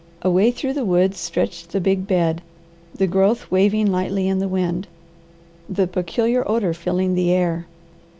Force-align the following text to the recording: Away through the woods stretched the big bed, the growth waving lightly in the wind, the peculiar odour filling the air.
Away 0.23 0.49
through 0.49 0.73
the 0.73 0.83
woods 0.83 1.19
stretched 1.19 1.69
the 1.73 1.79
big 1.79 2.07
bed, 2.07 2.41
the 2.95 3.05
growth 3.05 3.51
waving 3.51 3.91
lightly 3.91 4.27
in 4.27 4.39
the 4.39 4.47
wind, 4.47 4.87
the 5.69 5.85
peculiar 5.85 6.43
odour 6.49 6.73
filling 6.73 7.13
the 7.13 7.31
air. 7.31 7.67